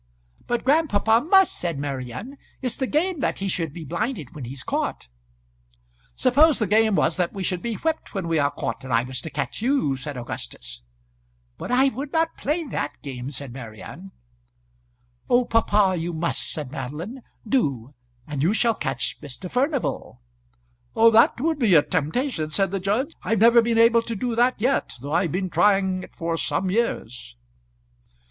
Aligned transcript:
"But 0.47 0.63
grandpapa 0.63 1.21
must," 1.29 1.55
said 1.55 1.77
Marian. 1.77 2.39
"It's 2.59 2.75
the 2.75 2.87
game 2.87 3.19
that 3.19 3.37
he 3.37 3.47
should 3.47 3.71
be 3.71 3.83
blinded 3.85 4.33
when 4.33 4.45
he's 4.45 4.63
caught." 4.63 5.07
"Suppose 6.15 6.57
the 6.57 6.65
game 6.65 6.95
was 6.95 7.17
that 7.17 7.33
we 7.33 7.43
should 7.43 7.61
be 7.61 7.75
whipped 7.75 8.15
when 8.15 8.27
we 8.27 8.39
are 8.39 8.49
caught, 8.49 8.83
and 8.83 8.91
I 8.91 9.03
was 9.03 9.21
to 9.21 9.29
catch 9.29 9.61
you," 9.61 9.95
said 9.95 10.17
Augustus. 10.17 10.81
"But 11.59 11.69
I 11.69 11.89
would 11.89 12.11
not 12.11 12.35
play 12.35 12.63
that 12.63 12.99
game," 13.03 13.29
said 13.29 13.53
Marian. 13.53 14.11
"Oh, 15.29 15.45
papa, 15.45 15.95
you 15.95 16.13
must," 16.13 16.51
said 16.51 16.71
Madeline. 16.71 17.21
"Do 17.47 17.93
and 18.25 18.41
you 18.41 18.55
shall 18.55 18.73
catch 18.73 19.21
Mr. 19.21 19.51
Furnival." 19.51 20.19
"That 20.95 21.39
would 21.39 21.59
be 21.59 21.75
a 21.75 21.83
temptation," 21.83 22.49
said 22.49 22.71
the 22.71 22.79
judge. 22.79 23.13
"I've 23.21 23.37
never 23.37 23.61
been 23.61 23.77
able 23.77 24.01
to 24.01 24.15
do 24.15 24.35
that 24.35 24.59
yet, 24.61 24.95
though 24.99 25.13
I've 25.13 25.31
been 25.31 25.51
trying 25.51 26.01
it 26.05 26.15
for 26.15 26.37
some 26.37 26.71
years." 26.71 27.35